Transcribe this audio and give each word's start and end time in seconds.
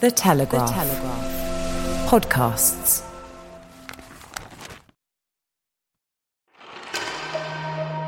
The 0.00 0.10
Telegraph. 0.10 0.68
The 0.68 0.74
Telegraph. 0.74 2.08
Podcasts. 2.08 3.02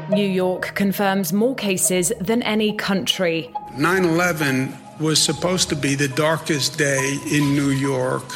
New 0.08 0.26
York 0.26 0.74
confirms 0.74 1.34
more 1.34 1.54
cases 1.54 2.10
than 2.18 2.42
any 2.44 2.74
country. 2.74 3.50
9 3.76 4.04
11 4.06 4.74
was 5.00 5.22
supposed 5.22 5.68
to 5.68 5.76
be 5.76 5.94
the 5.94 6.08
darkest 6.08 6.78
day 6.78 7.18
in 7.30 7.54
New 7.54 7.68
York 7.68 8.26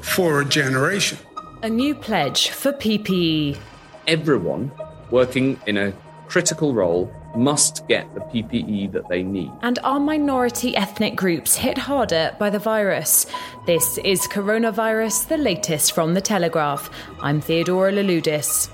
for 0.00 0.40
a 0.40 0.44
generation. 0.46 1.18
A 1.62 1.68
new 1.68 1.94
pledge 1.94 2.48
for 2.48 2.72
PPE. 2.72 3.58
Everyone 4.06 4.72
working 5.10 5.60
in 5.66 5.76
a 5.76 5.92
critical 6.26 6.72
role 6.72 7.12
must 7.38 7.86
get 7.86 8.12
the 8.14 8.20
PPE 8.20 8.92
that 8.92 9.08
they 9.08 9.22
need. 9.22 9.52
And 9.62 9.78
are 9.84 10.00
minority 10.00 10.76
ethnic 10.76 11.14
groups 11.14 11.54
hit 11.54 11.78
harder 11.78 12.34
by 12.38 12.50
the 12.50 12.58
virus? 12.58 13.26
This 13.64 13.98
is 13.98 14.22
Coronavirus, 14.22 15.28
the 15.28 15.38
latest 15.38 15.92
from 15.92 16.14
The 16.14 16.20
Telegraph. 16.20 16.90
I'm 17.20 17.40
Theodora 17.40 17.92
Louloudis. 17.92 18.68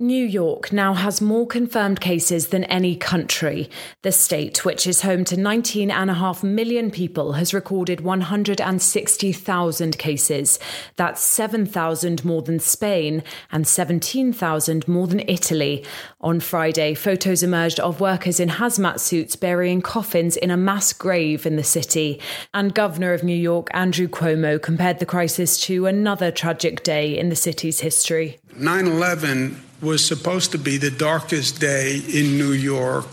New 0.00 0.24
York 0.24 0.72
now 0.72 0.92
has 0.92 1.20
more 1.20 1.46
confirmed 1.46 2.00
cases 2.00 2.48
than 2.48 2.64
any 2.64 2.96
country. 2.96 3.70
The 4.02 4.10
state, 4.10 4.64
which 4.64 4.88
is 4.88 5.02
home 5.02 5.24
to 5.26 5.36
19.5 5.36 6.42
million 6.42 6.90
people, 6.90 7.34
has 7.34 7.54
recorded 7.54 8.00
160,000 8.00 9.96
cases. 9.96 10.58
That's 10.96 11.22
7,000 11.22 12.24
more 12.24 12.42
than 12.42 12.58
Spain 12.58 13.22
and 13.52 13.68
17,000 13.68 14.88
more 14.88 15.06
than 15.06 15.20
Italy. 15.28 15.84
On 16.20 16.40
Friday, 16.40 16.94
photos 16.94 17.44
emerged 17.44 17.78
of 17.78 18.00
workers 18.00 18.40
in 18.40 18.48
hazmat 18.48 18.98
suits 18.98 19.36
burying 19.36 19.80
coffins 19.80 20.36
in 20.36 20.50
a 20.50 20.56
mass 20.56 20.92
grave 20.92 21.46
in 21.46 21.54
the 21.54 21.62
city. 21.62 22.20
And 22.52 22.74
Governor 22.74 23.12
of 23.12 23.22
New 23.22 23.36
York, 23.36 23.68
Andrew 23.72 24.08
Cuomo, 24.08 24.60
compared 24.60 24.98
the 24.98 25.06
crisis 25.06 25.56
to 25.66 25.86
another 25.86 26.32
tragic 26.32 26.82
day 26.82 27.16
in 27.16 27.28
the 27.28 27.36
city's 27.36 27.78
history. 27.78 28.40
9 28.56 28.88
11 28.88 29.60
was 29.84 30.04
supposed 30.04 30.52
to 30.52 30.58
be 30.58 30.78
the 30.78 30.90
darkest 30.90 31.60
day 31.60 31.98
in 31.98 32.38
New 32.38 32.52
York 32.52 33.12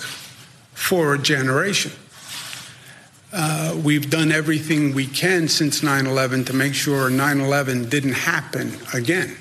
for 0.74 1.14
a 1.14 1.18
generation. 1.18 1.92
Uh, 3.34 3.80
we've 3.84 4.10
done 4.10 4.32
everything 4.32 4.94
we 4.94 5.08
can 5.08 5.48
since 5.48 5.84
9 5.84 6.06
11 6.06 6.46
to 6.46 6.54
make 6.54 6.74
sure 6.74 7.10
9 7.10 7.40
11 7.40 7.90
didn't 7.90 8.14
happen 8.14 8.74
again. 8.94 9.38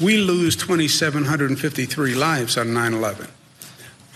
We 0.00 0.18
lose 0.18 0.56
2,753 0.56 2.14
lives 2.14 2.56
on 2.56 2.74
9 2.74 2.94
11. 2.94 3.28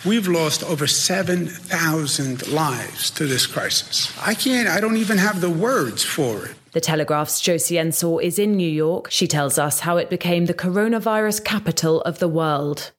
We've 0.04 0.28
lost 0.28 0.62
over 0.62 0.86
7,000 0.86 2.48
lives 2.48 3.10
to 3.12 3.26
this 3.26 3.46
crisis. 3.46 4.12
I 4.20 4.34
can't, 4.34 4.68
I 4.68 4.80
don't 4.80 4.96
even 4.96 5.18
have 5.18 5.40
the 5.40 5.50
words 5.50 6.04
for 6.04 6.46
it. 6.46 6.57
The 6.72 6.80
Telegraph's 6.82 7.40
Josie 7.40 7.78
Ensor 7.78 8.20
is 8.20 8.38
in 8.38 8.54
New 8.54 8.68
York. 8.68 9.10
She 9.10 9.26
tells 9.26 9.58
us 9.58 9.80
how 9.80 9.96
it 9.96 10.10
became 10.10 10.44
the 10.44 10.54
coronavirus 10.54 11.42
capital 11.42 12.02
of 12.02 12.18
the 12.18 12.28
world. 12.28 12.92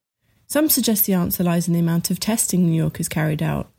Some 0.47 0.69
suggest 0.69 1.05
the 1.05 1.13
answer 1.13 1.43
lies 1.43 1.67
in 1.67 1.75
the 1.75 1.79
amount 1.79 2.09
of 2.09 2.19
testing 2.19 2.65
New 2.65 2.73
York 2.73 2.97
has 2.97 3.07
carried 3.07 3.43
out. 3.43 3.69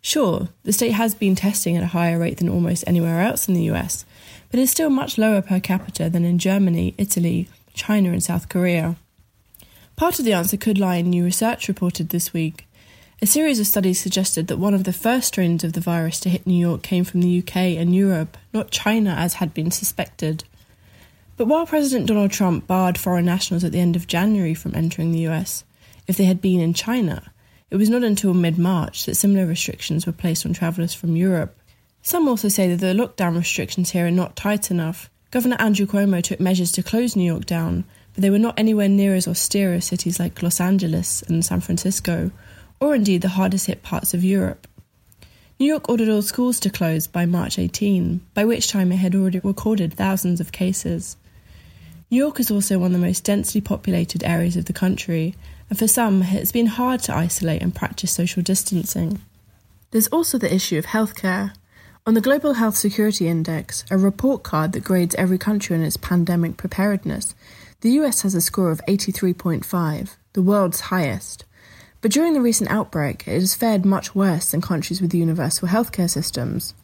Sure, 0.00 0.48
the 0.62 0.72
state 0.72 0.92
has 0.92 1.16
been 1.16 1.34
testing 1.34 1.76
at 1.76 1.82
a 1.82 1.88
higher 1.88 2.20
rate 2.20 2.38
than 2.38 2.48
almost 2.48 2.84
anywhere 2.86 3.20
else 3.20 3.48
in 3.48 3.54
the 3.54 3.68
US, 3.72 4.04
but 4.50 4.60
is 4.60 4.70
still 4.70 4.90
much 4.90 5.18
lower 5.18 5.42
per 5.42 5.58
capita 5.58 6.08
than 6.08 6.24
in 6.24 6.38
Germany, 6.38 6.94
Italy, 6.96 7.48
China, 7.74 8.10
and 8.10 8.22
South 8.22 8.48
Korea. 8.48 8.94
Part 9.96 10.20
of 10.20 10.24
the 10.24 10.32
answer 10.32 10.56
could 10.56 10.78
lie 10.78 10.96
in 10.96 11.10
new 11.10 11.24
research 11.24 11.66
reported 11.66 12.10
this 12.10 12.32
week. 12.32 12.66
A 13.22 13.26
series 13.26 13.60
of 13.60 13.68
studies 13.68 14.00
suggested 14.00 14.48
that 14.48 14.58
one 14.58 14.74
of 14.74 14.82
the 14.82 14.92
first 14.92 15.28
strains 15.28 15.62
of 15.62 15.74
the 15.74 15.80
virus 15.80 16.18
to 16.18 16.28
hit 16.28 16.44
New 16.44 16.58
York 16.58 16.82
came 16.82 17.04
from 17.04 17.20
the 17.20 17.38
UK 17.38 17.56
and 17.78 17.94
Europe, 17.94 18.36
not 18.52 18.72
China 18.72 19.10
as 19.10 19.34
had 19.34 19.54
been 19.54 19.70
suspected. 19.70 20.42
But 21.36 21.46
while 21.46 21.64
President 21.64 22.08
Donald 22.08 22.32
Trump 22.32 22.66
barred 22.66 22.98
foreign 22.98 23.26
nationals 23.26 23.62
at 23.62 23.70
the 23.70 23.78
end 23.78 23.94
of 23.94 24.08
January 24.08 24.54
from 24.54 24.74
entering 24.74 25.12
the 25.12 25.24
US, 25.28 25.62
if 26.08 26.16
they 26.16 26.24
had 26.24 26.42
been 26.42 26.58
in 26.58 26.74
China, 26.74 27.30
it 27.70 27.76
was 27.76 27.88
not 27.88 28.02
until 28.02 28.34
mid 28.34 28.58
March 28.58 29.06
that 29.06 29.14
similar 29.14 29.46
restrictions 29.46 30.04
were 30.04 30.10
placed 30.10 30.44
on 30.44 30.52
travellers 30.52 30.92
from 30.92 31.14
Europe. 31.14 31.56
Some 32.02 32.26
also 32.26 32.48
say 32.48 32.74
that 32.74 32.80
the 32.80 32.92
lockdown 32.92 33.36
restrictions 33.36 33.92
here 33.92 34.08
are 34.08 34.10
not 34.10 34.34
tight 34.34 34.68
enough. 34.68 35.08
Governor 35.30 35.58
Andrew 35.60 35.86
Cuomo 35.86 36.24
took 36.24 36.40
measures 36.40 36.72
to 36.72 36.82
close 36.82 37.14
New 37.14 37.22
York 37.22 37.46
down, 37.46 37.84
but 38.14 38.22
they 38.22 38.30
were 38.30 38.38
not 38.40 38.58
anywhere 38.58 38.88
near 38.88 39.14
as 39.14 39.28
austere 39.28 39.74
as 39.74 39.84
cities 39.84 40.18
like 40.18 40.42
Los 40.42 40.60
Angeles 40.60 41.22
and 41.22 41.44
San 41.44 41.60
Francisco, 41.60 42.32
or 42.82 42.96
indeed 42.96 43.22
the 43.22 43.28
hardest 43.28 43.68
hit 43.68 43.80
parts 43.84 44.12
of 44.12 44.24
Europe. 44.24 44.66
New 45.60 45.66
York 45.66 45.88
ordered 45.88 46.08
all 46.08 46.20
schools 46.20 46.58
to 46.58 46.68
close 46.68 47.06
by 47.06 47.24
March 47.24 47.56
18, 47.56 48.20
by 48.34 48.44
which 48.44 48.66
time 48.66 48.90
it 48.90 48.96
had 48.96 49.14
already 49.14 49.38
recorded 49.38 49.94
thousands 49.94 50.40
of 50.40 50.50
cases. 50.50 51.16
New 52.10 52.18
York 52.18 52.40
is 52.40 52.50
also 52.50 52.80
one 52.80 52.92
of 52.92 53.00
the 53.00 53.06
most 53.06 53.22
densely 53.22 53.60
populated 53.60 54.24
areas 54.24 54.56
of 54.56 54.64
the 54.64 54.72
country, 54.72 55.36
and 55.70 55.78
for 55.78 55.86
some, 55.86 56.24
it's 56.24 56.50
been 56.50 56.66
hard 56.66 56.98
to 57.00 57.14
isolate 57.14 57.62
and 57.62 57.72
practice 57.72 58.10
social 58.10 58.42
distancing. 58.42 59.20
There's 59.92 60.08
also 60.08 60.36
the 60.36 60.52
issue 60.52 60.76
of 60.76 60.86
healthcare. 60.86 61.54
On 62.04 62.14
the 62.14 62.20
Global 62.20 62.54
Health 62.54 62.76
Security 62.76 63.28
Index, 63.28 63.84
a 63.92 63.96
report 63.96 64.42
card 64.42 64.72
that 64.72 64.82
grades 64.82 65.14
every 65.14 65.38
country 65.38 65.76
in 65.76 65.84
its 65.84 65.96
pandemic 65.96 66.56
preparedness, 66.56 67.36
the 67.82 67.92
US 68.00 68.22
has 68.22 68.34
a 68.34 68.40
score 68.40 68.72
of 68.72 68.80
83.5, 68.88 70.16
the 70.32 70.42
world's 70.42 70.80
highest. 70.80 71.44
But 72.02 72.10
during 72.10 72.34
the 72.34 72.40
recent 72.40 72.68
outbreak, 72.68 73.28
it 73.28 73.40
has 73.40 73.54
fared 73.54 73.84
much 73.84 74.12
worse 74.12 74.50
than 74.50 74.60
countries 74.60 75.00
with 75.00 75.14
universal 75.14 75.68
healthcare 75.68 76.10
systems. 76.10 76.74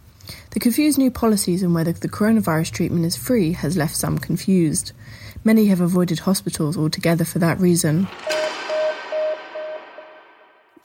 The 0.50 0.60
confused 0.60 0.96
new 0.96 1.10
policies 1.10 1.64
on 1.64 1.74
whether 1.74 1.90
the 1.90 2.08
coronavirus 2.08 2.70
treatment 2.70 3.04
is 3.04 3.16
free 3.16 3.52
has 3.52 3.76
left 3.76 3.96
some 3.96 4.18
confused. 4.18 4.92
Many 5.42 5.66
have 5.66 5.80
avoided 5.80 6.20
hospitals 6.20 6.76
altogether 6.76 7.24
for 7.24 7.40
that 7.40 7.58
reason. 7.58 8.06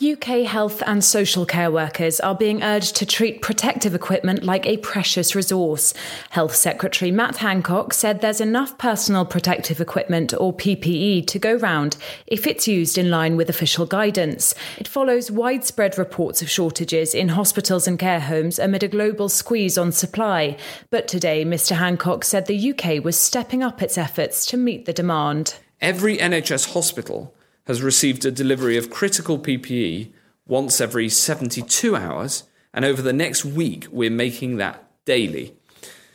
UK 0.03 0.45
health 0.45 0.83
and 0.85 1.01
social 1.01 1.45
care 1.45 1.71
workers 1.71 2.19
are 2.19 2.35
being 2.35 2.61
urged 2.61 2.95
to 2.97 3.05
treat 3.05 3.41
protective 3.41 3.95
equipment 3.95 4.43
like 4.43 4.65
a 4.65 4.77
precious 4.77 5.33
resource. 5.33 5.93
Health 6.31 6.53
Secretary 6.55 7.09
Matt 7.09 7.37
Hancock 7.37 7.93
said 7.93 8.19
there's 8.19 8.41
enough 8.41 8.77
personal 8.77 9.23
protective 9.23 9.79
equipment 9.79 10.33
or 10.37 10.53
PPE 10.53 11.25
to 11.27 11.39
go 11.39 11.55
round 11.55 11.95
if 12.27 12.45
it's 12.45 12.67
used 12.67 12.97
in 12.97 13.09
line 13.09 13.37
with 13.37 13.49
official 13.49 13.85
guidance. 13.85 14.53
It 14.77 14.89
follows 14.89 15.31
widespread 15.31 15.97
reports 15.97 16.41
of 16.41 16.49
shortages 16.49 17.15
in 17.15 17.29
hospitals 17.29 17.87
and 17.87 17.97
care 17.97 18.19
homes 18.19 18.59
amid 18.59 18.83
a 18.83 18.89
global 18.89 19.29
squeeze 19.29 19.77
on 19.77 19.93
supply. 19.93 20.57
But 20.89 21.07
today, 21.07 21.45
Mr 21.45 21.77
Hancock 21.77 22.25
said 22.25 22.47
the 22.47 22.73
UK 22.73 23.03
was 23.03 23.17
stepping 23.17 23.63
up 23.63 23.81
its 23.81 23.97
efforts 23.97 24.45
to 24.47 24.57
meet 24.57 24.85
the 24.85 24.93
demand. 24.93 25.55
Every 25.79 26.17
NHS 26.17 26.73
hospital 26.73 27.33
has 27.65 27.81
received 27.81 28.25
a 28.25 28.31
delivery 28.31 28.77
of 28.77 28.89
critical 28.89 29.39
PPE 29.39 30.11
once 30.47 30.81
every 30.81 31.09
72 31.09 31.95
hours, 31.95 32.43
and 32.73 32.83
over 32.83 33.01
the 33.01 33.13
next 33.13 33.45
week, 33.45 33.87
we're 33.91 34.09
making 34.09 34.57
that 34.57 34.83
daily. 35.05 35.55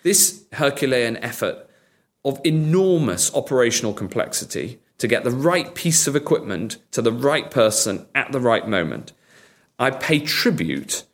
This 0.02 0.44
Herculean 0.52 1.16
effort 1.18 1.68
of 2.24 2.40
enormous 2.44 3.34
operational 3.34 3.94
complexity 3.94 4.80
to 4.98 5.08
get 5.08 5.24
the 5.24 5.30
right 5.30 5.74
piece 5.74 6.06
of 6.06 6.16
equipment 6.16 6.76
to 6.90 7.00
the 7.00 7.12
right 7.12 7.50
person 7.50 8.06
at 8.14 8.32
the 8.32 8.40
right 8.40 8.68
moment 8.68 9.12
I 9.80 9.92
pay 9.92 10.18
tribute 10.18 11.04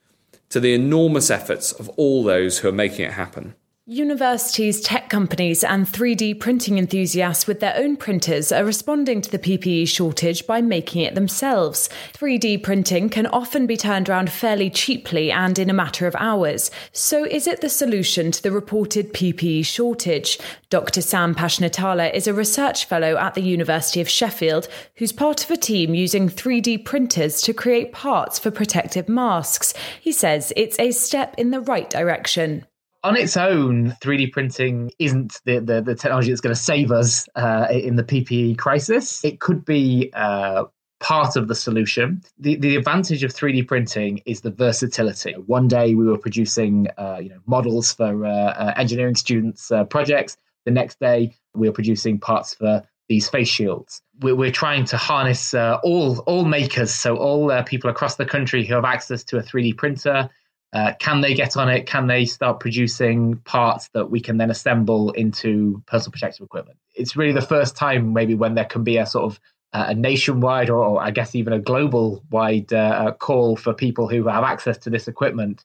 to 0.48 0.58
the 0.58 0.72
enormous 0.72 1.30
efforts 1.30 1.72
of 1.72 1.90
all 1.90 2.24
those 2.24 2.58
who 2.58 2.68
are 2.68 2.72
making 2.72 3.04
it 3.04 3.12
happen. 3.12 3.54
Universities, 3.86 4.80
tech 4.80 5.10
companies, 5.10 5.62
and 5.62 5.84
3D 5.84 6.40
printing 6.40 6.78
enthusiasts 6.78 7.46
with 7.46 7.60
their 7.60 7.76
own 7.76 7.98
printers 7.98 8.50
are 8.50 8.64
responding 8.64 9.20
to 9.20 9.30
the 9.30 9.38
PPE 9.38 9.86
shortage 9.86 10.46
by 10.46 10.62
making 10.62 11.02
it 11.02 11.14
themselves. 11.14 11.90
3D 12.14 12.62
printing 12.62 13.10
can 13.10 13.26
often 13.26 13.66
be 13.66 13.76
turned 13.76 14.08
around 14.08 14.32
fairly 14.32 14.70
cheaply 14.70 15.30
and 15.30 15.58
in 15.58 15.68
a 15.68 15.74
matter 15.74 16.06
of 16.06 16.16
hours. 16.18 16.70
So, 16.92 17.26
is 17.26 17.46
it 17.46 17.60
the 17.60 17.68
solution 17.68 18.30
to 18.32 18.42
the 18.42 18.52
reported 18.52 19.12
PPE 19.12 19.66
shortage? 19.66 20.38
Dr. 20.70 21.02
Sam 21.02 21.34
Pashnitala 21.34 22.10
is 22.14 22.26
a 22.26 22.32
research 22.32 22.86
fellow 22.86 23.18
at 23.18 23.34
the 23.34 23.42
University 23.42 24.00
of 24.00 24.08
Sheffield 24.08 24.66
who's 24.96 25.12
part 25.12 25.44
of 25.44 25.50
a 25.50 25.58
team 25.58 25.94
using 25.94 26.30
3D 26.30 26.86
printers 26.86 27.42
to 27.42 27.52
create 27.52 27.92
parts 27.92 28.38
for 28.38 28.50
protective 28.50 29.10
masks. 29.10 29.74
He 30.00 30.10
says 30.10 30.54
it's 30.56 30.80
a 30.80 30.90
step 30.90 31.34
in 31.36 31.50
the 31.50 31.60
right 31.60 31.90
direction 31.90 32.64
on 33.04 33.16
its 33.16 33.36
own, 33.36 33.90
3D 34.00 34.32
printing 34.32 34.90
isn't 34.98 35.40
the, 35.44 35.58
the, 35.58 35.82
the 35.82 35.94
technology 35.94 36.30
that's 36.30 36.40
going 36.40 36.54
to 36.54 36.60
save 36.60 36.90
us 36.90 37.28
uh, 37.36 37.66
in 37.70 37.96
the 37.96 38.02
PPE 38.02 38.56
crisis. 38.56 39.22
It 39.22 39.40
could 39.40 39.64
be 39.64 40.10
uh, 40.14 40.64
part 41.00 41.36
of 41.36 41.48
the 41.48 41.54
solution. 41.54 42.22
The, 42.38 42.56
the 42.56 42.76
advantage 42.76 43.22
of 43.22 43.30
3D 43.30 43.68
printing 43.68 44.22
is 44.24 44.40
the 44.40 44.50
versatility. 44.50 45.32
One 45.32 45.68
day 45.68 45.94
we 45.94 46.06
were 46.06 46.16
producing 46.16 46.88
uh, 46.96 47.18
you 47.22 47.28
know, 47.28 47.40
models 47.46 47.92
for 47.92 48.24
uh, 48.24 48.30
uh, 48.30 48.74
engineering 48.78 49.16
students' 49.16 49.70
uh, 49.70 49.84
projects. 49.84 50.38
The 50.64 50.70
next 50.70 50.98
day 50.98 51.36
we 51.54 51.68
were 51.68 51.74
producing 51.74 52.18
parts 52.18 52.54
for 52.54 52.82
these 53.10 53.28
face 53.28 53.48
shields. 53.48 54.00
We're, 54.20 54.34
we're 54.34 54.50
trying 54.50 54.86
to 54.86 54.96
harness 54.96 55.52
all 55.52 56.20
all 56.20 56.46
makers, 56.46 56.90
so 56.90 57.16
all 57.16 57.62
people 57.64 57.90
across 57.90 58.16
the 58.16 58.24
country 58.24 58.64
who 58.64 58.74
have 58.74 58.86
access 58.86 59.22
to 59.24 59.36
a 59.36 59.42
3D 59.42 59.76
printer 59.76 60.30
uh, 60.74 60.92
can 60.98 61.20
they 61.20 61.34
get 61.34 61.56
on 61.56 61.68
it? 61.68 61.86
Can 61.86 62.08
they 62.08 62.24
start 62.24 62.58
producing 62.58 63.36
parts 63.44 63.88
that 63.94 64.10
we 64.10 64.20
can 64.20 64.38
then 64.38 64.50
assemble 64.50 65.12
into 65.12 65.82
personal 65.86 66.10
protective 66.10 66.44
equipment? 66.44 66.78
It's 66.96 67.16
really 67.16 67.32
the 67.32 67.40
first 67.40 67.76
time, 67.76 68.12
maybe, 68.12 68.34
when 68.34 68.56
there 68.56 68.64
can 68.64 68.82
be 68.82 68.96
a 68.96 69.06
sort 69.06 69.24
of 69.24 69.40
uh, 69.72 69.86
a 69.88 69.94
nationwide 69.94 70.70
or, 70.70 70.84
or, 70.84 71.02
I 71.02 71.10
guess 71.10 71.34
even 71.34 71.52
a 71.52 71.58
global 71.58 72.24
wide 72.30 72.72
uh, 72.72 72.76
uh, 72.76 73.12
call 73.12 73.56
for 73.56 73.72
people 73.72 74.08
who 74.08 74.26
have 74.28 74.44
access 74.44 74.78
to 74.78 74.90
this 74.90 75.08
equipment 75.08 75.64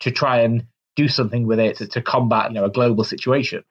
to 0.00 0.10
try 0.10 0.40
and 0.40 0.66
do 0.96 1.08
something 1.08 1.46
with 1.46 1.58
it 1.58 1.76
to, 1.78 1.86
to 1.88 2.02
combat 2.02 2.50
you 2.50 2.54
know, 2.54 2.64
a 2.64 2.70
global 2.70 3.04
situation. 3.04 3.62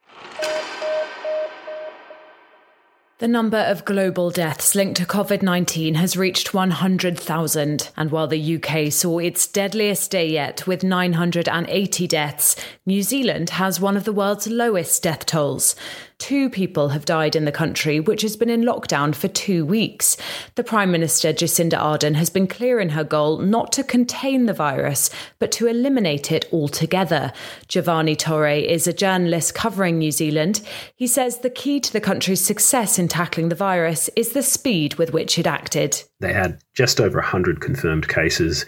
The 3.20 3.28
number 3.28 3.58
of 3.58 3.84
global 3.84 4.32
deaths 4.32 4.76
linked 4.76 4.96
to 4.96 5.06
COVID 5.06 5.42
19 5.42 5.96
has 5.96 6.16
reached 6.16 6.54
100,000. 6.54 7.90
And 7.98 8.12
while 8.12 8.28
the 8.28 8.56
UK 8.56 8.94
saw 8.94 9.20
its 9.20 9.46
deadliest 9.46 10.10
day 10.10 10.30
yet 10.30 10.66
with 10.66 10.86
980 10.86 12.08
deaths, 12.08 12.56
New 12.86 13.04
Zealand 13.04 13.50
has 13.50 13.78
one 13.78 13.98
of 13.98 14.06
the 14.06 14.14
world's 14.14 14.48
lowest 14.48 15.04
death 15.04 15.26
tolls. 15.26 15.76
Two 16.20 16.50
people 16.50 16.90
have 16.90 17.06
died 17.06 17.36
in 17.36 17.46
the 17.46 17.52
country, 17.52 18.00
which 18.00 18.22
has 18.22 18.36
been 18.36 18.50
in 18.50 18.62
lockdown 18.62 19.16
for 19.16 19.30
two 19.30 19.66
weeks. 19.66 20.18
The 20.56 20.66
Prime 20.66 20.92
Minister, 20.92 21.32
Jacinda 21.32 21.78
Ardern, 21.78 22.16
has 22.16 22.30
been 22.30 22.46
clear 22.46 22.80
in 22.82 22.90
her 22.90 23.06
goal 23.06 23.40
not 23.40 23.72
to 23.72 23.86
contain 23.86 24.46
the 24.46 24.54
virus, 24.54 25.10
but 25.40 25.52
to 25.54 25.66
eliminate 25.66 26.30
it 26.30 26.48
altogether. 26.52 27.32
Giovanni 27.70 28.18
Torre 28.18 28.50
is 28.50 28.86
a 28.86 28.94
journalist 28.94 29.56
covering 29.56 29.98
New 29.98 30.12
Zealand. 30.12 30.62
He 30.94 31.08
says 31.08 31.40
the 31.40 31.50
key 31.50 31.80
to 31.80 31.94
the 31.94 32.02
country's 32.02 32.42
success 32.42 33.00
in 33.00 33.08
tackling 33.08 33.48
the 33.48 33.56
virus 33.56 34.10
is 34.18 34.34
the 34.34 34.44
speed 34.44 34.96
with 34.96 35.14
which 35.14 35.40
it 35.40 35.48
acted. 35.48 36.04
They 36.20 36.34
had 36.34 36.62
just 36.76 37.00
over 37.00 37.20
100 37.20 37.62
confirmed 37.62 38.10
cases 38.10 38.66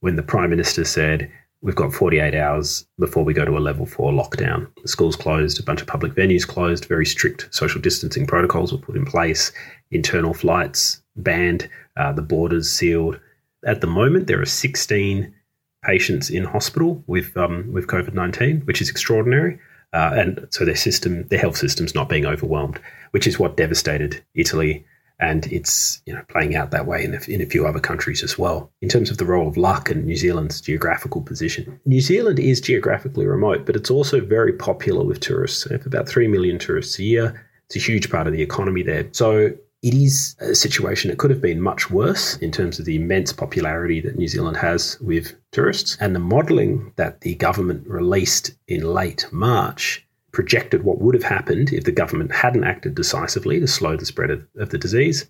when 0.00 0.14
the 0.14 0.22
Prime 0.22 0.50
Minister 0.50 0.84
said, 0.84 1.30
We've 1.62 1.76
got 1.76 1.94
48 1.94 2.34
hours 2.34 2.84
before 2.98 3.24
we 3.24 3.32
go 3.32 3.44
to 3.44 3.56
a 3.56 3.60
level 3.60 3.86
four 3.86 4.10
lockdown. 4.10 4.66
The 4.82 4.88
schools 4.88 5.14
closed, 5.14 5.60
a 5.60 5.62
bunch 5.62 5.80
of 5.80 5.86
public 5.86 6.12
venues 6.12 6.46
closed, 6.46 6.86
very 6.86 7.06
strict 7.06 7.48
social 7.54 7.80
distancing 7.80 8.26
protocols 8.26 8.72
were 8.72 8.78
put 8.78 8.96
in 8.96 9.06
place, 9.06 9.52
internal 9.92 10.34
flights 10.34 11.00
banned, 11.14 11.70
uh, 11.96 12.12
the 12.12 12.22
borders 12.22 12.68
sealed. 12.68 13.20
At 13.64 13.80
the 13.80 13.86
moment, 13.86 14.26
there 14.26 14.40
are 14.42 14.46
16 14.46 15.32
patients 15.84 16.30
in 16.30 16.44
hospital 16.44 17.02
with 17.06 17.36
um, 17.36 17.72
with 17.72 17.86
COVID 17.86 18.12
19, 18.12 18.62
which 18.62 18.80
is 18.82 18.90
extraordinary. 18.90 19.60
Uh, 19.92 20.10
and 20.14 20.48
so 20.50 20.64
their 20.64 20.74
system, 20.74 21.28
their 21.28 21.38
health 21.38 21.56
system's 21.56 21.94
not 21.94 22.08
being 22.08 22.26
overwhelmed, 22.26 22.80
which 23.12 23.26
is 23.26 23.38
what 23.38 23.56
devastated 23.56 24.24
Italy 24.34 24.84
and 25.22 25.46
it's 25.52 26.02
you 26.04 26.12
know 26.12 26.22
playing 26.28 26.56
out 26.56 26.72
that 26.72 26.84
way 26.84 27.04
in 27.04 27.14
a, 27.14 27.20
in 27.30 27.40
a 27.40 27.46
few 27.46 27.66
other 27.66 27.80
countries 27.80 28.22
as 28.22 28.36
well. 28.36 28.70
In 28.82 28.88
terms 28.88 29.10
of 29.10 29.18
the 29.18 29.24
role 29.24 29.48
of 29.48 29.56
luck 29.56 29.88
and 29.88 30.04
New 30.04 30.16
Zealand's 30.16 30.60
geographical 30.60 31.22
position, 31.22 31.80
New 31.86 32.00
Zealand 32.00 32.38
is 32.38 32.60
geographically 32.60 33.24
remote, 33.24 33.64
but 33.64 33.76
it's 33.76 33.90
also 33.90 34.20
very 34.20 34.52
popular 34.52 35.04
with 35.04 35.20
tourists. 35.20 35.64
About 35.66 36.08
three 36.08 36.26
million 36.26 36.58
tourists 36.58 36.98
a 36.98 37.04
year. 37.04 37.48
It's 37.66 37.76
a 37.76 37.90
huge 37.90 38.10
part 38.10 38.26
of 38.26 38.32
the 38.32 38.42
economy 38.42 38.82
there. 38.82 39.08
So 39.12 39.52
it 39.82 39.94
is 39.94 40.36
a 40.40 40.54
situation 40.54 41.10
that 41.10 41.18
could 41.18 41.30
have 41.30 41.40
been 41.40 41.60
much 41.60 41.90
worse 41.90 42.36
in 42.38 42.52
terms 42.52 42.78
of 42.78 42.84
the 42.84 42.96
immense 42.96 43.32
popularity 43.32 44.00
that 44.00 44.16
New 44.16 44.28
Zealand 44.28 44.56
has 44.56 45.00
with 45.00 45.34
tourists. 45.52 45.96
And 46.00 46.14
the 46.14 46.20
modelling 46.20 46.92
that 46.96 47.22
the 47.22 47.34
government 47.36 47.86
released 47.86 48.52
in 48.68 48.82
late 48.82 49.26
March 49.32 50.06
projected 50.32 50.82
what 50.82 51.00
would 51.00 51.14
have 51.14 51.22
happened 51.22 51.72
if 51.72 51.84
the 51.84 51.92
government 51.92 52.32
hadn't 52.32 52.64
acted 52.64 52.94
decisively 52.94 53.60
to 53.60 53.66
slow 53.66 53.96
the 53.96 54.06
spread 54.06 54.30
of, 54.30 54.46
of 54.56 54.70
the 54.70 54.78
disease. 54.78 55.26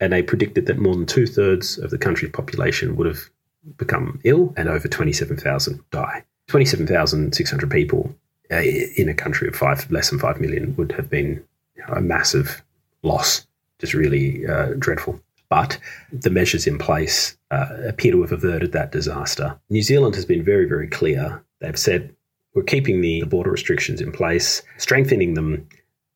And 0.00 0.12
they 0.12 0.22
predicted 0.22 0.66
that 0.66 0.78
more 0.78 0.94
than 0.94 1.06
two 1.06 1.26
thirds 1.26 1.78
of 1.78 1.90
the 1.90 1.98
country's 1.98 2.32
population 2.32 2.96
would 2.96 3.06
have 3.06 3.30
become 3.76 4.20
ill 4.24 4.52
and 4.56 4.68
over 4.68 4.88
27,000 4.88 5.80
die. 5.90 6.24
27,600 6.48 7.70
people 7.70 8.14
uh, 8.50 8.56
in 8.96 9.08
a 9.08 9.14
country 9.14 9.48
of 9.48 9.56
five, 9.56 9.90
less 9.90 10.10
than 10.10 10.18
5 10.18 10.40
million 10.40 10.74
would 10.76 10.92
have 10.92 11.08
been 11.08 11.42
a 11.88 12.00
massive 12.00 12.62
loss, 13.02 13.46
just 13.78 13.94
really 13.94 14.46
uh, 14.46 14.70
dreadful. 14.78 15.20
But 15.48 15.78
the 16.12 16.30
measures 16.30 16.66
in 16.66 16.78
place 16.78 17.36
uh, 17.50 17.66
appear 17.86 18.12
to 18.12 18.22
have 18.22 18.32
averted 18.32 18.72
that 18.72 18.92
disaster. 18.92 19.58
New 19.70 19.82
Zealand 19.82 20.14
has 20.14 20.26
been 20.26 20.42
very, 20.42 20.66
very 20.66 20.88
clear. 20.88 21.42
They've 21.60 21.78
said 21.78 22.14
we're 22.54 22.62
keeping 22.62 23.00
the, 23.00 23.22
border 23.24 23.50
restrictions 23.50 24.00
in 24.00 24.12
place, 24.12 24.62
strengthening 24.78 25.34
them, 25.34 25.68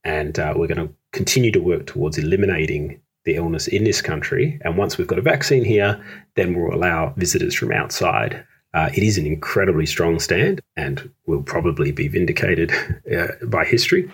and 0.04 0.38
uh, 0.38 0.54
we're 0.56 0.68
going 0.68 0.88
to 0.88 0.94
continue 1.12 1.50
to 1.52 1.60
work 1.60 1.86
towards 1.86 2.18
eliminating 2.18 3.00
the 3.24 3.36
illness 3.36 3.66
in 3.66 3.84
this 3.84 4.00
country. 4.00 4.58
And 4.62 4.76
once 4.76 4.96
we've 4.96 5.06
got 5.06 5.18
a 5.18 5.22
vaccine 5.22 5.64
here, 5.64 6.02
then 6.36 6.54
we'll 6.54 6.74
allow 6.74 7.12
visitors 7.16 7.54
from 7.54 7.72
outside. 7.72 8.44
Uh, 8.74 8.90
it 8.94 9.02
is 9.02 9.18
an 9.18 9.26
incredibly 9.26 9.86
strong 9.86 10.18
stand 10.20 10.60
and 10.76 11.10
will 11.26 11.42
probably 11.42 11.90
be 11.90 12.08
vindicated 12.08 12.72
uh, 13.16 13.28
by 13.46 13.64
history. 13.64 14.10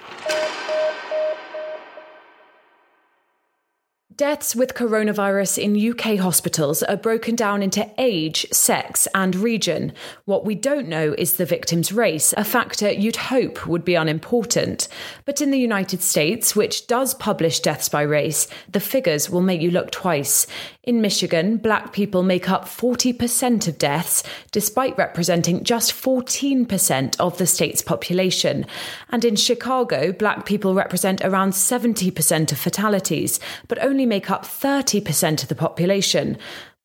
Deaths 4.16 4.54
with 4.54 4.74
coronavirus 4.74 5.58
in 5.58 5.90
UK 5.90 6.20
hospitals 6.20 6.84
are 6.84 6.96
broken 6.96 7.34
down 7.34 7.64
into 7.64 7.90
age, 7.98 8.46
sex, 8.52 9.08
and 9.12 9.34
region. 9.34 9.92
What 10.24 10.44
we 10.44 10.54
don't 10.54 10.86
know 10.86 11.16
is 11.18 11.34
the 11.34 11.44
victim's 11.44 11.90
race, 11.90 12.32
a 12.36 12.44
factor 12.44 12.92
you'd 12.92 13.16
hope 13.16 13.66
would 13.66 13.84
be 13.84 13.96
unimportant. 13.96 14.86
But 15.24 15.40
in 15.40 15.50
the 15.50 15.58
United 15.58 16.00
States, 16.00 16.54
which 16.54 16.86
does 16.86 17.14
publish 17.14 17.58
deaths 17.58 17.88
by 17.88 18.02
race, 18.02 18.46
the 18.70 18.78
figures 18.78 19.30
will 19.30 19.40
make 19.40 19.60
you 19.60 19.72
look 19.72 19.90
twice. 19.90 20.46
In 20.84 21.00
Michigan, 21.00 21.56
black 21.56 21.92
people 21.92 22.22
make 22.22 22.48
up 22.48 22.66
40% 22.66 23.66
of 23.66 23.78
deaths, 23.78 24.22
despite 24.52 24.96
representing 24.96 25.64
just 25.64 25.92
14% 25.92 27.18
of 27.18 27.38
the 27.38 27.46
state's 27.46 27.82
population. 27.82 28.66
And 29.10 29.24
in 29.24 29.34
Chicago, 29.34 30.12
black 30.12 30.46
people 30.46 30.74
represent 30.74 31.24
around 31.24 31.50
70% 31.50 32.52
of 32.52 32.58
fatalities, 32.58 33.40
but 33.66 33.82
only 33.82 34.03
only 34.04 34.16
make 34.16 34.30
up 34.30 34.44
30% 34.44 35.42
of 35.42 35.48
the 35.48 35.54
population. 35.54 36.36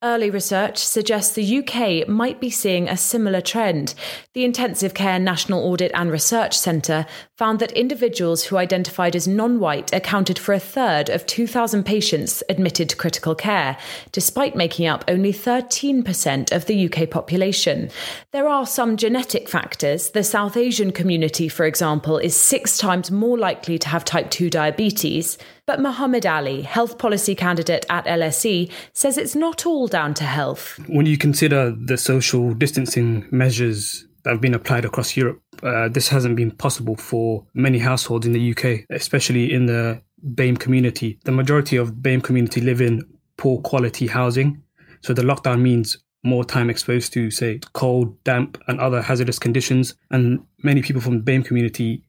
Early 0.01 0.29
research 0.29 0.77
suggests 0.77 1.35
the 1.35 1.57
UK 1.59 2.07
might 2.07 2.39
be 2.39 2.49
seeing 2.49 2.87
a 2.87 2.95
similar 2.95 3.41
trend. 3.41 3.93
The 4.33 4.45
Intensive 4.45 4.93
Care 4.93 5.19
National 5.19 5.61
Audit 5.65 5.91
and 5.93 6.09
Research 6.09 6.57
Centre 6.57 7.05
found 7.37 7.59
that 7.59 7.73
individuals 7.73 8.45
who 8.45 8.55
identified 8.55 9.13
as 9.13 9.27
non 9.27 9.59
white 9.59 9.93
accounted 9.93 10.39
for 10.39 10.53
a 10.53 10.59
third 10.59 11.09
of 11.09 11.25
2,000 11.25 11.83
patients 11.83 12.41
admitted 12.47 12.87
to 12.87 12.95
critical 12.95 13.35
care, 13.35 13.77
despite 14.13 14.55
making 14.55 14.87
up 14.87 15.03
only 15.09 15.33
13% 15.33 16.53
of 16.53 16.65
the 16.67 16.85
UK 16.85 17.09
population. 17.09 17.89
There 18.31 18.47
are 18.47 18.65
some 18.65 18.95
genetic 18.95 19.49
factors. 19.49 20.11
The 20.11 20.23
South 20.23 20.55
Asian 20.55 20.93
community, 20.93 21.49
for 21.49 21.65
example, 21.65 22.17
is 22.17 22.37
six 22.37 22.77
times 22.77 23.11
more 23.11 23.37
likely 23.37 23.77
to 23.79 23.89
have 23.89 24.05
type 24.05 24.31
2 24.31 24.49
diabetes. 24.49 25.37
But 25.69 25.79
Mohammed 25.79 26.25
Ali, 26.25 26.63
health 26.63 26.97
policy 26.97 27.35
candidate 27.35 27.85
at 27.91 28.03
LSE, 28.05 28.71
says 28.93 29.19
it's 29.19 29.35
not 29.35 29.67
all 29.67 29.85
down 29.85 30.15
to 30.15 30.23
health. 30.23 30.79
When 30.87 31.05
you 31.05 31.15
consider 31.15 31.69
the 31.69 31.95
social 31.95 32.55
distancing 32.55 33.27
measures 33.29 34.07
that 34.23 34.31
have 34.31 34.41
been 34.41 34.55
applied 34.55 34.83
across 34.83 35.15
Europe, 35.15 35.39
uh, 35.61 35.87
this 35.87 36.09
hasn't 36.09 36.35
been 36.35 36.49
possible 36.49 36.95
for 36.95 37.45
many 37.53 37.77
households 37.77 38.25
in 38.25 38.31
the 38.31 38.51
UK, 38.51 38.85
especially 38.89 39.53
in 39.53 39.67
the 39.67 40.01
BAME 40.23 40.57
community. 40.57 41.19
The 41.25 41.31
majority 41.31 41.77
of 41.77 42.01
BAME 42.01 42.23
community 42.23 42.61
live 42.61 42.81
in 42.81 43.03
poor 43.37 43.61
quality 43.61 44.07
housing. 44.07 44.63
So 45.01 45.13
the 45.13 45.21
lockdown 45.21 45.61
means 45.61 45.99
more 46.23 46.43
time 46.43 46.71
exposed 46.71 47.13
to, 47.13 47.29
say, 47.29 47.59
cold, 47.73 48.23
damp, 48.23 48.57
and 48.67 48.79
other 48.79 49.03
hazardous 49.03 49.37
conditions. 49.37 49.93
And 50.09 50.39
many 50.63 50.81
people 50.81 50.99
from 50.99 51.19
the 51.19 51.23
BAME 51.23 51.45
community 51.45 52.03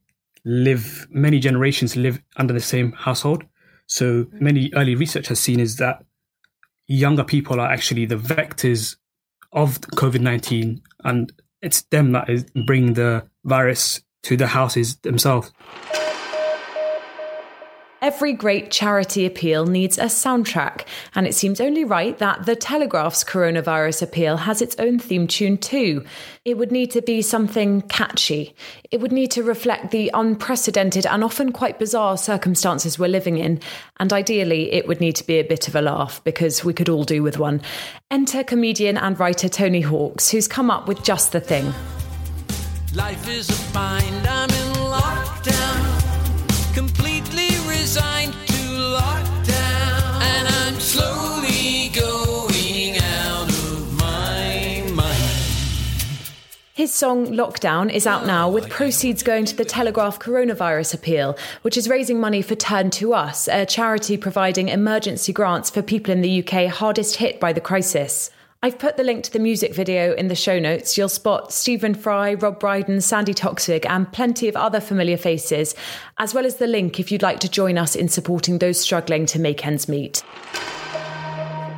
live, 0.45 1.07
many 1.11 1.39
generations 1.39 1.97
live 1.97 2.21
under 2.37 2.53
the 2.53 2.61
same 2.61 2.93
household. 2.93 3.45
So 3.87 4.25
mm-hmm. 4.25 4.45
many 4.45 4.73
early 4.75 4.95
research 4.95 5.29
has 5.29 5.41
seen 5.41 5.61
is 5.61 5.77
that 5.77 6.05
younger 6.87 7.25
people 7.25 7.61
are 7.61 7.71
actually 7.71 8.07
the 8.07 8.17
vectors 8.17 8.97
of 9.53 9.81
COVID 9.81 10.21
19, 10.21 10.81
and 11.05 11.33
it's 11.63 11.83
them 11.83 12.13
that 12.13 12.29
is 12.29 12.45
bringing 12.67 12.95
the 12.95 13.27
virus 13.45 14.03
to 14.23 14.37
the 14.37 14.47
houses 14.47 14.97
themselves. 14.97 15.53
Every 18.03 18.33
great 18.33 18.71
charity 18.71 19.27
appeal 19.27 19.67
needs 19.67 19.99
a 19.99 20.05
soundtrack, 20.05 20.87
and 21.15 21.27
it 21.27 21.35
seems 21.35 21.61
only 21.61 21.85
right 21.85 22.17
that 22.17 22.47
The 22.47 22.57
Telegraph's 22.57 23.23
coronavirus 23.23 24.01
appeal 24.01 24.39
has 24.39 24.63
its 24.63 24.75
own 24.79 24.99
theme 24.99 25.27
tune 25.27 25.59
too. 25.59 26.07
It 26.47 26.57
would 26.57 26.73
need 26.73 26.91
to 26.93 27.03
be 27.03 27.21
something 27.21 27.83
catchy. 27.83 28.55
It 28.91 29.01
would 29.01 29.13
need 29.13 29.31
to 29.33 29.43
reflect 29.43 29.91
the 29.91 30.11
unprecedented 30.15 31.05
and 31.05 31.23
often 31.23 31.53
quite 31.53 31.79
bizarre 31.79 32.17
circumstances 32.17 32.99
we're 32.99 33.09
living 33.09 33.37
in, 33.37 33.61
and 33.99 34.15
ideally, 34.15 34.73
it 34.73 34.89
would 34.89 35.01
need 35.01 35.17
to 35.17 35.27
be 35.27 35.39
a 35.39 35.45
bit 35.45 35.69
of 35.69 35.77
a 35.77 35.83
laugh 35.83 36.25
because 36.25 36.65
we 36.65 36.73
could 36.73 36.89
all 36.89 37.05
do 37.05 37.23
with 37.23 37.39
one. 37.39 37.61
Enter 38.11 38.43
comedian 38.43 38.97
and 38.97 39.21
writer 39.21 39.51
Tony 39.51 39.83
Hawks, 39.83 40.31
who's 40.31 40.49
come 40.49 40.71
up 40.71 40.89
with 40.89 41.03
just 41.03 41.33
the 41.33 41.41
thing. 41.41 41.75
Life 42.95 43.29
is 43.29 43.51
a 43.51 43.73
bind, 43.75 44.27
I'm 44.27 44.49
in 44.49 44.73
lockdown, 44.91 46.75
completely 46.75 47.50
resigned 47.81 48.35
to 48.35 48.63
lockdown, 48.95 50.21
and 50.21 50.49
I'm 50.49 50.79
slowly 50.79 51.89
going 51.89 52.99
out 52.99 53.49
of 53.49 53.99
my 53.99 54.85
mind. 54.93 56.31
His 56.75 56.93
song 56.93 57.29
Lockdown 57.29 57.91
is 57.91 58.07
out 58.07 58.27
now 58.27 58.51
with 58.51 58.69
proceeds 58.69 59.23
going 59.23 59.47
to 59.47 59.57
the 59.57 59.65
Telegraph 59.65 60.19
coronavirus 60.19 60.93
appeal, 60.93 61.39
which 61.63 61.79
is 61.79 61.89
raising 61.89 62.21
money 62.21 62.43
for 62.43 62.55
Turn 62.55 62.91
to 62.91 63.15
Us, 63.15 63.49
a 63.49 63.65
charity 63.65 64.19
providing 64.19 64.69
emergency 64.69 65.33
grants 65.33 65.71
for 65.71 65.81
people 65.81 66.13
in 66.13 66.21
the 66.21 66.45
UK 66.47 66.67
hardest 66.67 67.17
hit 67.17 67.41
by 67.41 67.55
the 67.55 67.63
crisis. 67.63 68.31
I've 68.63 68.79
put 68.79 68.99
the 68.99 69.05
link 69.05 69.25
to 69.25 69.33
the 69.33 69.39
music 69.39 69.75
video 69.75 70.13
in 70.13 70.29
the 70.29 70.35
show 70.35 70.59
notes. 70.59 70.99
You'll 70.99 71.09
spot 71.09 71.51
Stephen 71.51 71.95
Fry, 71.95 72.35
Rob 72.35 72.61
Brydon, 72.61 73.01
Sandi 73.01 73.33
Toksvig, 73.33 73.87
and 73.87 74.13
plenty 74.13 74.49
of 74.49 74.57
other 74.57 74.81
familiar 74.81 75.17
faces, 75.17 75.75
as 76.19 76.35
well 76.35 76.45
as 76.45 76.57
the 76.57 76.67
link 76.67 77.01
if 77.01 77.11
you'd 77.11 77.23
like 77.23 77.41
to 77.41 77.49
join 77.49 77.79
us 77.79 77.97
in 77.97 78.11
supporting 78.11 78.59
those 78.59 78.79
struggling 78.79 79.25
to 79.25 79.39
make 79.39 79.67
ends 79.67 79.89
meet. 79.89 80.23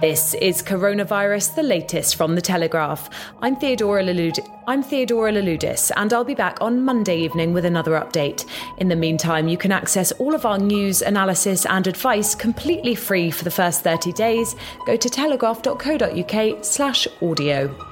This 0.03 0.35
is 0.35 0.65
Coronavirus, 0.65 1.55
the 1.55 1.63
latest 1.63 2.17
from 2.17 2.35
The 2.35 2.41
Telegraph. 2.41 3.09
I'm 3.41 3.55
Theodora 3.55 4.03
Lalud- 4.03 4.45
I'm 4.67 4.83
Theodora 4.83 5.31
Louloudis, 5.31 5.93
and 5.95 6.13
I'll 6.13 6.25
be 6.25 6.35
back 6.35 6.59
on 6.61 6.85
Monday 6.85 7.19
evening 7.19 7.53
with 7.53 7.65
another 7.65 7.93
update. 7.93 8.45
In 8.79 8.89
the 8.89 8.97
meantime, 8.97 9.47
you 9.47 9.57
can 9.57 9.71
access 9.71 10.11
all 10.19 10.35
of 10.35 10.45
our 10.45 10.59
news, 10.59 11.03
analysis, 11.03 11.65
and 11.67 11.87
advice 11.87 12.35
completely 12.35 12.97
free 12.97 13.31
for 13.31 13.45
the 13.45 13.51
first 13.53 13.85
30 13.85 14.13
days. 14.13 14.57
Go 14.87 14.97
to 14.97 15.09
telegraph.co.uk 15.09 16.65
slash 16.65 17.07
audio. 17.23 17.92